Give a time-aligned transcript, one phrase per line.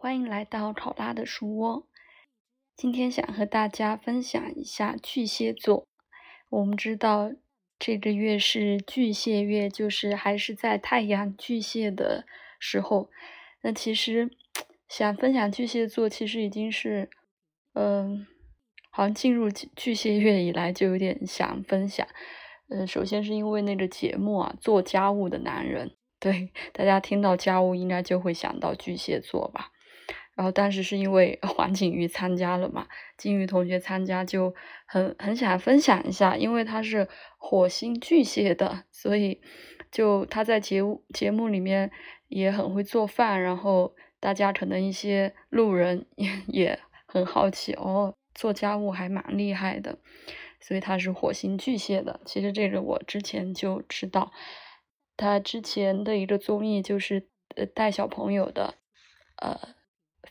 [0.00, 1.84] 欢迎来到考拉的书窝。
[2.76, 5.88] 今天想和大家分享一下巨蟹座。
[6.50, 7.32] 我们知道
[7.80, 12.24] 这个月是巨蟹月，就是还是在太阳巨蟹的
[12.60, 13.10] 时候。
[13.62, 14.30] 那其实
[14.88, 17.10] 想分享巨蟹座，其实已经是，
[17.72, 18.24] 嗯，
[18.90, 22.06] 好像进入巨蟹月以来就有点想分享。
[22.68, 25.96] 嗯，首先是因为那个节目啊，做家务的男人。
[26.20, 29.72] 对，大家听到家务应该就会想到巨蟹座吧。
[30.38, 34.54] 然后当时是因为黄景瑜参加了嘛，金鱼同学参加就
[34.86, 39.40] 很很想分享一下，因为他是火星巨蟹的，所以
[39.90, 41.90] 就他在节目节目里面
[42.28, 49.98] 也很会做饭，然后大家可能一些路人也 也很好奇哦，做家务还蛮厉害的，
[50.60, 52.20] 所以他是火星巨蟹的。
[52.24, 54.30] 其实这个我之前就知道。
[55.20, 57.26] 他之前的一个综艺就是
[57.56, 58.74] 呃带小朋友的，
[59.42, 59.74] 呃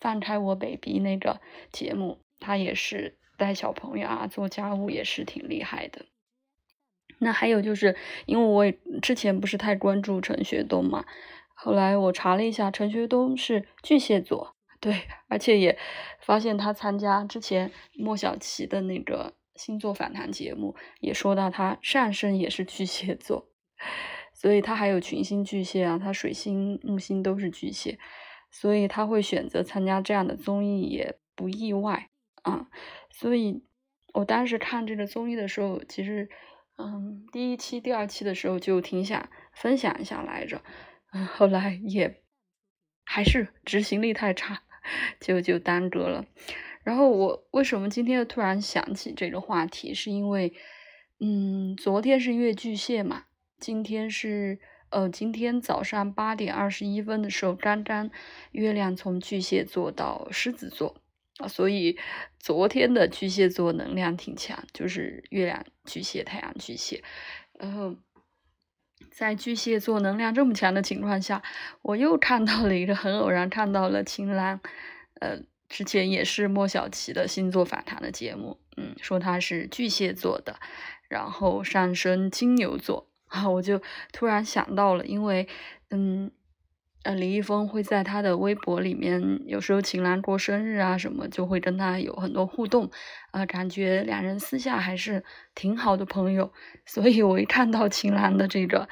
[0.00, 1.40] 放开我 baby 那个
[1.72, 6.06] 节目，他也是带小朋友啊做家务也是挺厉害的。
[7.18, 11.04] 那还有就是因为我之前不是太关注陈学冬嘛，
[11.54, 15.78] 后来我查了一下，陈学冬是巨蟹座，对，而且也
[16.20, 23.48] 发现他参加之前莫小琪的那个星座访谈节目，也说到他上升也是巨蟹座。
[24.34, 27.98] 所以他还有群星巨蟹啊，他水星、木星都是巨蟹，
[28.58, 32.08] 所以他会选择参加这样的综艺也不意外
[32.42, 32.68] 啊。
[33.10, 33.62] 所以
[34.14, 36.30] 我当时看这个综艺的时候，其实，
[36.78, 40.62] 嗯，第一期、第二期的时候就挺想分享一下来着，
[41.12, 42.22] 嗯， 后来也
[43.04, 44.62] 还是执行力太差，
[45.20, 46.24] 就就耽搁了。
[46.82, 50.54] 然后我为什么今天又突然想起这个话题，是因为，
[51.20, 53.24] 嗯，昨天是月巨蟹嘛。
[53.58, 58.10] 今天是呃，今天早上八点二十一分的时候，刚刚
[58.52, 60.96] 月亮从巨蟹座到狮子座
[61.38, 61.98] 啊，所以
[62.38, 67.02] 昨天的巨蟹座能量挺强，就是月亮巨蟹、太阳巨蟹。
[67.58, 67.96] 然后
[69.10, 71.42] 在巨蟹座能量这么强的情况下，
[71.82, 74.60] 我又看到了一个很偶然看到了秦岚，
[75.20, 80.60] 呃，之前也是莫小琪的星座访谈的节目，嗯，说他是巨蟹座的，
[81.08, 83.10] 然后上升金牛座。
[83.36, 83.78] 然后，我就
[84.14, 85.46] 突然想到了，因为，
[85.90, 86.30] 嗯，
[87.02, 92.90] 呃，李易峰会在他的微博里面，有时候秦岚过生日啊什么，就会跟他有很多互动，
[93.32, 95.22] 啊，感觉两人私下还是
[95.54, 96.50] 挺好的朋友，
[96.86, 98.88] 所以我一看到秦岚的这个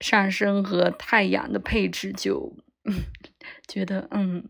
[0.00, 2.56] 上升和太阳的配置，就
[3.68, 4.48] 觉得，嗯。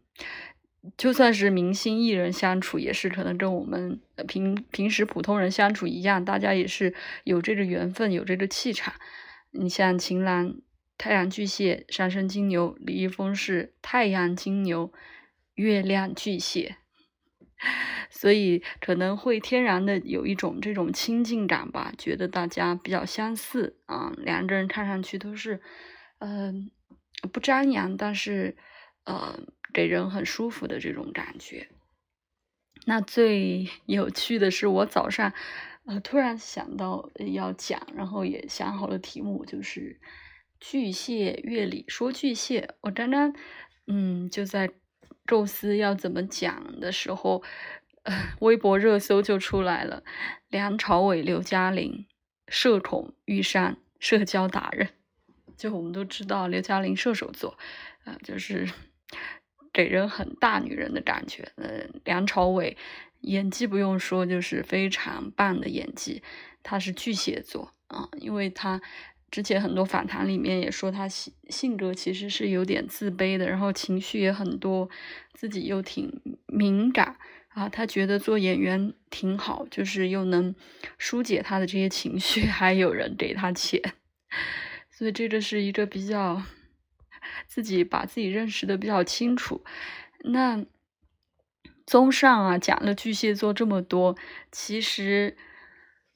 [0.96, 8.94] 就算是明星艺人相处，也是可能跟我们平平时普通人相处一样，大家也是有这个缘分，有这个气场。
[9.50, 10.54] 你像秦岚，
[10.96, 14.90] 太阳巨蟹，上升金牛；李易峰是太阳金牛，
[15.54, 16.76] 月亮巨蟹，
[18.08, 25.60] 所以可能会天然的有一种这种亲近感吧，觉得大家比较相似啊，两个人看上去都是，
[26.20, 26.70] 嗯，
[27.32, 28.56] 不张扬，但是，
[29.04, 29.38] 呃。
[29.72, 31.68] 给人很舒服的这种感觉。
[32.86, 35.32] 那最 有趣的是，我早上
[35.84, 40.00] 呃突然想到要讲，然后也想好了题目，就是
[40.58, 42.74] 巨蟹月理说巨蟹。
[42.80, 43.34] 我刚刚
[43.86, 44.70] 嗯就在
[45.26, 47.42] 构思要怎么讲的时候，
[48.40, 50.02] 微博热搜就出来了：
[50.48, 52.06] 梁朝伟、刘嘉玲、
[52.48, 54.88] 社恐遇上社交达人。
[55.58, 57.58] 就我们都知道，刘嘉玲射手座
[58.04, 58.66] 啊，就是。
[59.72, 61.52] 给人很大女人的感觉。
[61.56, 62.76] 嗯，梁朝伟
[63.20, 66.22] 演技不用说，就是非常棒的演技。
[66.62, 68.80] 他是巨蟹座啊，因为他
[69.30, 74.88] 之前很多访谈里面也说他性性格其实是有点自卑的，然后情绪也很多，
[75.32, 77.16] 自己又挺敏感
[77.48, 77.68] 啊。
[77.68, 80.54] 他觉得做演员挺好，就是又能
[80.98, 83.80] 疏解他的这些情绪， 还有人给他钱，
[84.90, 86.42] 所以这个是一个比较。
[87.46, 89.64] 自己把自己认识的比较清楚。
[90.22, 90.64] 那
[91.86, 94.16] 综上啊，讲了巨蟹座这么多，
[94.52, 95.36] 其实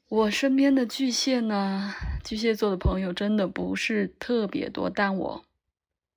[0.09, 4.89] 我身边的巨蟹呢，巨蟹座的朋友真的不是特别多。
[4.89, 5.45] 但我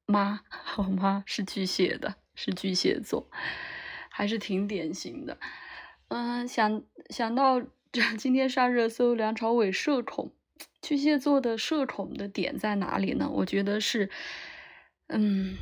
[0.05, 0.41] 妈，
[0.77, 3.27] 我妈是巨蟹的，是巨蟹座，
[4.09, 5.39] 还是挺典型的。
[6.09, 7.59] 嗯，想想到
[8.19, 10.31] 今天上热搜，梁朝伟社恐，
[10.83, 13.27] 巨蟹座的社恐的点在哪里呢？
[13.27, 14.11] 我觉得是。
[15.07, 15.57] 嗯，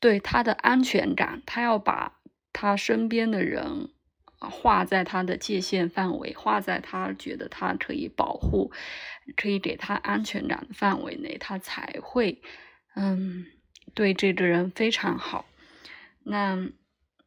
[0.00, 2.18] 对他的安全感，他要把
[2.52, 3.90] 他身边的人
[4.38, 8.72] 啊画在他的界限范围，画在他觉得他可以保护、
[9.36, 12.42] 可以给他安全感的范围内，他才会
[12.94, 13.46] 嗯
[13.94, 15.46] 对这个人非常好。
[16.24, 16.68] 那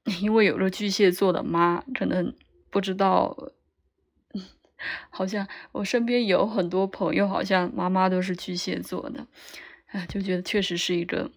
[0.21, 2.35] 因为有了巨蟹座的妈，可能
[2.69, 3.51] 不知道，
[5.09, 9.25] 好像我身边有很多朋友，好像妈妈都是巨蟹座的，
[10.07, 11.31] 就觉得确实是一个，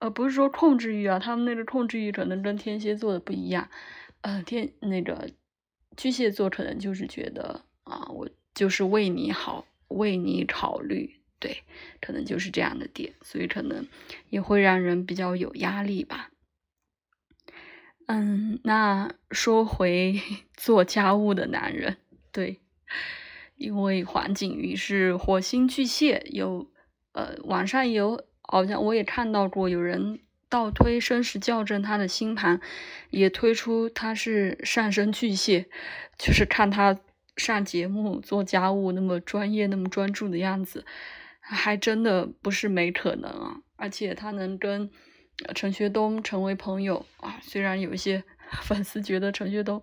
[0.00, 3.70] 呃，不是说控制欲啊，他们那个控制欲可能跟天蝎座的不一样，
[4.20, 5.30] 呃，天那个
[5.96, 11.20] 巨蟹座可能就是觉得啊，我就是为你好，为你考虑。
[11.40, 11.62] 对，
[12.00, 13.86] 可能就是这样的点，所以可能
[14.30, 16.30] 也会让人比较有压力吧。
[18.06, 20.22] 嗯，那说回
[20.56, 21.98] 做家务的男人，
[22.32, 22.60] 对，
[23.56, 26.70] 因为黄景瑜是火星巨蟹，有
[27.14, 32.60] 呃，网上有好像我也看到过有人倒推生时校正他的星盘，
[33.10, 35.66] 也推出他是上升巨蟹，
[36.18, 36.96] 就是看他
[37.36, 40.84] 上节目做家务那么专业、那么专注的样子。
[41.40, 44.90] 还真的不是没可能啊，而且他能跟
[45.54, 47.38] 陈学冬成为朋友啊。
[47.42, 48.24] 虽然有一些
[48.62, 49.82] 粉丝觉得陈学冬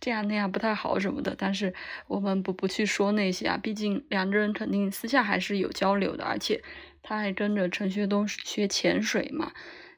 [0.00, 1.72] 这样那样不太好什么的，但是
[2.06, 3.56] 我们不不去说那些啊。
[3.56, 6.62] 毕竟两个人肯定私下还是有交流的，而且
[7.02, 9.52] 他还跟着陈学冬学潜水嘛，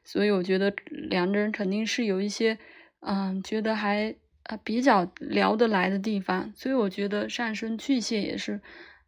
[0.05, 2.59] 所以我觉得两个人肯定是有一些
[3.01, 6.53] 嗯，觉得还啊比较聊得来的地方。
[6.55, 8.61] 所以我觉得上升巨蟹也是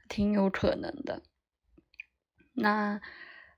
[0.08, 1.22] 挺有可能的。
[2.54, 3.00] 那，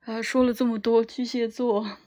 [0.05, 1.99] 呃，说了这么多巨蟹座，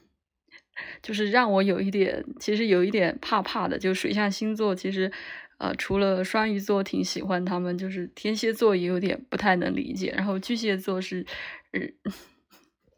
[1.02, 3.78] 就是让我有一点，其实有一点怕怕的。
[3.78, 5.10] 就水象星座，其实，
[5.58, 10.12] 呃，除了双鱼座挺喜欢他们，就是天蝎座也有点不太能理解。
[10.16, 11.26] 然后巨蟹座是
[11.72, 11.92] 嗯，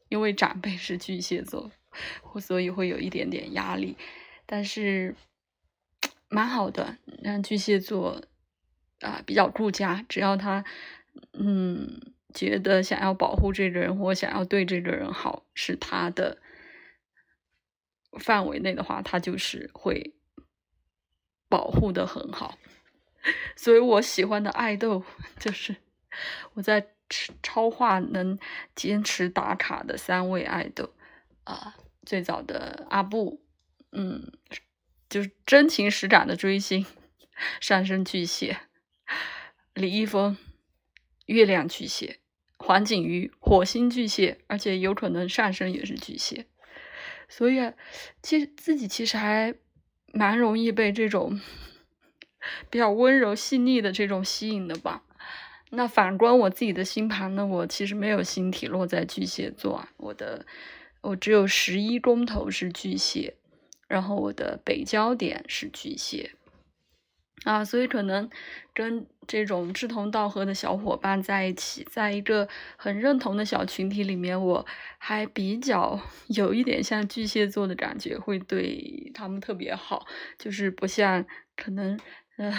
[0.09, 1.71] 因为长辈是巨蟹座，
[2.41, 3.97] 所以会有一点点压力。
[4.47, 5.15] 但是，
[6.29, 8.23] 蛮好的，让巨蟹座
[9.01, 10.65] 啊比较顾家，只要他，
[11.33, 12.01] 嗯。
[12.35, 16.37] 觉得想要保护这个人或想要对这个人好是他的
[18.19, 20.15] 范围内的话，他就是会
[21.49, 22.59] 保护的很好。
[23.57, 25.05] 所以我喜欢的爱豆
[25.39, 25.77] 就是
[26.55, 26.89] 我在
[27.43, 28.39] 超话能
[28.75, 30.95] 坚持打卡的三位爱豆
[31.45, 33.43] 啊，最早的阿布，
[33.93, 34.33] 嗯，
[35.09, 36.87] 就是真情实感的追星，
[37.61, 38.59] 上升巨蟹，
[39.75, 40.37] 李易峰，
[41.27, 42.21] 月亮巨蟹。
[42.59, 46.47] 黄景瑜，火星巨蟹，而且有可能上升也是巨蟹，
[47.29, 47.73] 所以
[48.23, 49.55] 其实自己其实还
[50.13, 51.41] 蛮容易被这种
[52.71, 55.03] 比较温柔细腻的这种吸引的吧。
[55.71, 60.47] 那反观我自己的星盘呢，我其实没有星体落在巨蟹座啊，我的
[61.01, 63.35] 我只有十一宫头是巨蟹，
[63.89, 66.36] 然后我的北焦点是巨蟹。
[67.45, 68.29] 啊，所以可能
[68.75, 74.67] 跟这种志同道合的小伙伴在一起，在一个很认同的小群体里面，我
[74.99, 80.07] 还比较有一点像巨蟹座的感觉，会对他们特别好，
[80.39, 81.25] 就是不像
[81.57, 82.01] 可能
[82.37, 82.53] 呃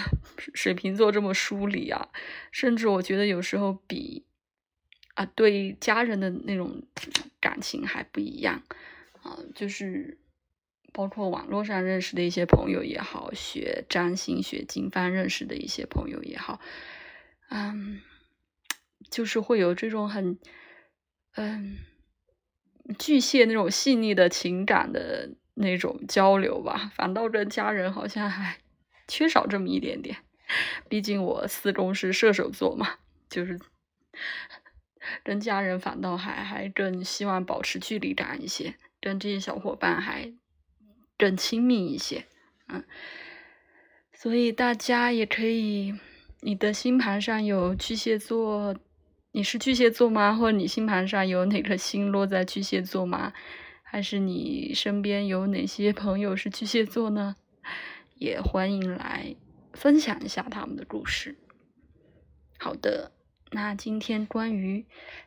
[0.54, 2.08] 水瓶座这么疏离啊，
[2.50, 4.24] 甚至我觉得有时候比
[5.14, 6.82] 啊对家人的那种
[7.40, 8.62] 感情还不一样
[9.22, 10.18] 啊，就是。
[10.92, 16.60] 包括网络上认识的一些朋友也好，学占星、学经幡认识的一些朋友也好，
[17.50, 18.00] 嗯，
[19.10, 20.38] 就是会有这种很，
[21.36, 21.76] 嗯，
[22.98, 26.90] 巨蟹那种细腻的情感的那种交流吧。
[26.94, 28.58] 反倒跟家人好像还
[29.06, 30.16] 缺少这么一点点。
[30.88, 32.96] 毕竟我四宫是射手座嘛，
[33.28, 33.60] 就是
[35.22, 40.32] 跟家人反倒还还更希望保持距离感一些，跟这些小伙伴还。
[41.18, 42.26] 更亲密一些，
[42.68, 42.84] 嗯，
[44.12, 45.94] 所以大家也可以，
[46.40, 48.76] 你的星盘上有巨蟹座，
[49.32, 50.34] 你是巨蟹座吗？
[50.34, 53.32] 或者你星盘上有哪颗星落在巨蟹座吗？
[53.82, 57.34] 还是你身边有哪些朋友是巨蟹座呢？
[58.14, 59.34] 也欢迎来
[59.72, 61.36] 分享一下他们的故事。
[62.58, 63.12] 好的，
[63.52, 64.84] 那今天关于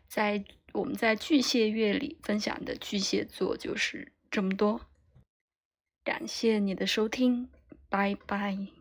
[0.07, 0.43] 在
[0.73, 4.81] 我们在巨蟹月里分享的巨蟹座就是这么多。
[6.03, 7.47] 感谢你的收听，
[7.89, 8.80] 拜拜。